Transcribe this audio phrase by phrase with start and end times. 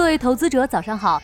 [0.00, 1.20] 各位投资者，早上好。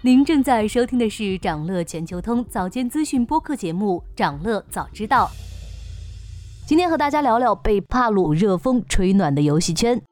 [0.00, 5.30] 您正在收听的是长乐全球通早间资讯播客节目《长乐早知道》。
[6.66, 10.02] 今天和大家聊聊被帕鲁热风吹暖的游戏圈。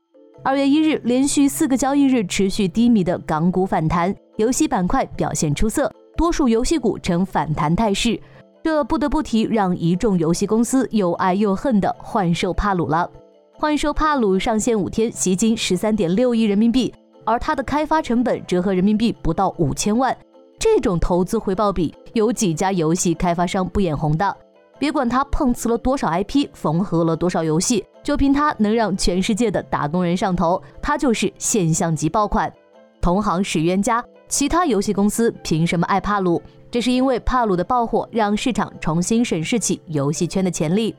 [0.45, 8.19] 二月一日，连续四个交易日持续低迷的港股反弹，游戏板块表现出色，多数游戏股呈反弹态势。
[8.63, 13.11] 这不得不提让一众游戏公司又爱又恨的幻兽帕鲁了。
[13.57, 16.93] 换售帕鲁上线五天，吸金十三点六亿人民币，
[17.25, 20.15] 而它的开发成本折合人民币不到五千万。
[20.59, 24.37] 这种投资回报比，有几家游戏开发商不眼红的？
[24.77, 32.53] 别管它碰瓷了多少 IP，缝合了多少游戏，就凭它能让全世界的打工人上头，它就是现象级爆款。
[33.01, 36.43] 同行是冤家，其他游戏公司凭什么爱帕鲁？
[36.73, 40.93] 这是因为帕鲁的爆火，让市场重新审视起游戏圈的潜力。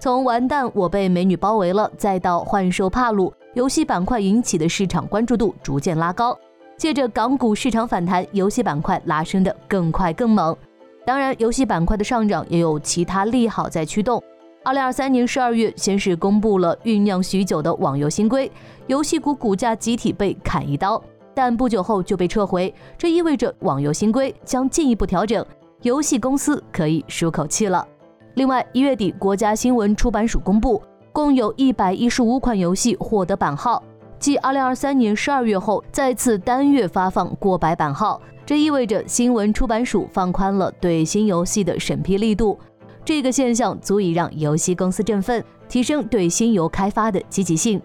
[0.00, 6.34] 从完蛋，我被美女包围了，再到幻兽帕鲁，游戏板块引起的市场关注度逐渐拉高。
[6.78, 10.56] 借着港股市场反弹，游戏板块拉升的更快更猛。
[11.04, 14.22] 当然，游戏板块的上涨也有其他利好在驱动。
[14.64, 18.50] 二零二三年十二月，先是公布了酝酿许久的网游新规，
[18.86, 21.02] 游戏股股价集体被砍一刀，
[21.34, 25.44] 但不久后就被撤回，这意味着网游新规将进一步调整，
[25.82, 27.86] 游戏公司可以舒口气了。
[28.34, 30.80] 另外，一月底，国家新闻出版署公布，
[31.12, 33.82] 共有一百一十五款游戏获得版号，
[34.18, 38.20] 继二零二三年十二月后，再次单月发放过百版号。
[38.46, 42.58] 这意味着新闻出版署放宽了对新游戏的审批力度。
[43.04, 47.80] 这个现象足以让游戏公司振奋，提升对新游开发的积极性。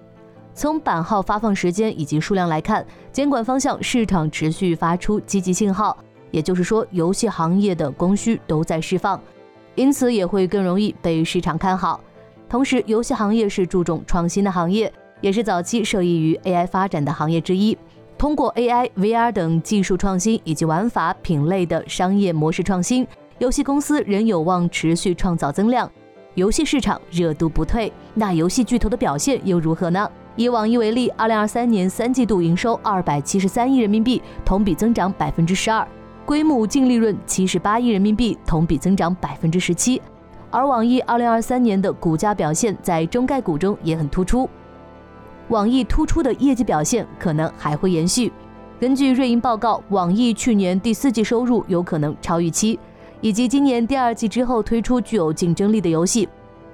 [0.54, 5.98] 从版号发放时间以及数量来看，监管方向市场持续发出积极信号，
[6.32, 9.20] 也就是说，游戏行业的供需都在释放。
[9.76, 12.00] 因此也会更容易被市场看好。
[12.50, 17.78] 同时，游戏行业是注重创新的行业，也是早期受益于 AI 发展的行业之一。
[18.18, 23.06] 通过 AI、VR 等技术创新以及玩法品类的商业模式创新，
[23.40, 25.90] 游戏公司仍有望持续创造增量。
[26.36, 30.10] 游戏市场热度不退，那游戏巨头的表现又如何呢？
[30.38, 35.88] 以网易为例，二零二三年三季度营收二百七十三亿人民币，同比增长百分之十二。
[36.26, 40.02] 规模净利润七十八亿人民币，同比增长百分之十七。
[40.50, 44.50] 而网易二零二三年的股价表现在中概股中也很突出。
[45.50, 48.32] 网易突出的业绩表现可能还会延续。
[48.80, 52.80] 根据瑞银报告，网易去年第四季收入有可能超预期，
[53.22, 56.28] 以及今年第二季之后推出具有竞争力的游戏。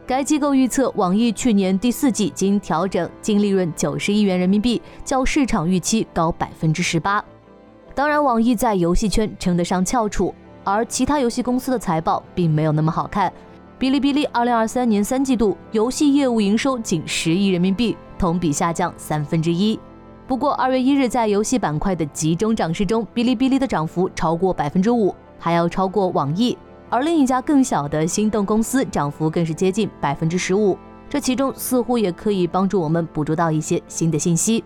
[0.07, 7.23] 该机构预测，网易去年第四季经调整净利润九十亿元人民币，较市场预期高百分之十八。
[8.01, 13.31] 当然，网易在游戏圈称得上翘楚，而其他游戏公司的财报并没有那么好看。
[13.79, 19.79] 哔哩哔哩二零二三年三季度游戏业务营收仅十亿人民币，同比下降三分之一。
[20.27, 26.57] 不过二月一日在游戏板块的集中涨势中，哔哩哔哩的涨幅超过百分之五，还要超过网易。
[26.89, 30.75] 而另一家更小的心动公司涨幅更是接近百分之十五，
[31.07, 34.63] 这其中似乎也可以帮助我们捕捉到一些新的信息。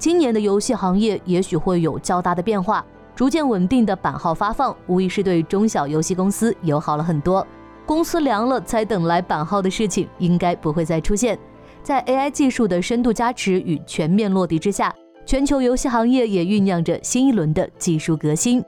[0.00, 2.82] 今年的游戏行业也许会有较大的变化，
[3.14, 7.46] 逐渐稳定的版号发放无疑是对中小游戏公司友好了很多。
[7.84, 11.38] 公司凉了才等来版号的事情应该不会再出现。
[11.82, 14.90] 在 AI 技术的深度加持与全面落地之下，
[15.26, 18.64] 全球游戏行业也酝酿着新一轮的技术革新。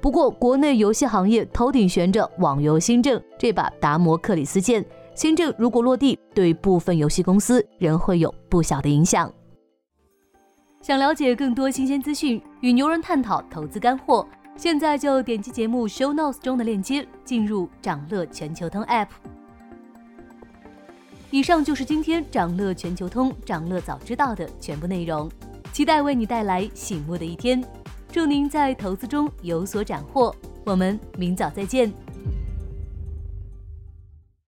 [0.00, 4.82] 不过，国内游戏行业头顶悬着网游新政这把达摩克里斯剑，
[5.14, 9.30] 新政如果落地，对部分游戏公司仍会有不小的影响。
[10.86, 14.24] 想了解更多新鲜资讯，与牛人探讨投资干货，
[14.54, 19.08] 现在就点击节目 show notes 中的链接，进入掌乐全球通 app。
[21.32, 25.28] 以上就是今天掌乐全球通掌乐早知道的全部内容，
[25.72, 27.60] 期待为你带来醒目的一天，
[28.12, 30.32] 祝您在投资中有所斩获，
[30.64, 31.92] 我们明早再见。